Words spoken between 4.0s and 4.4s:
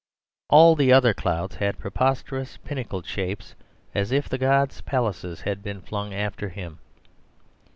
if the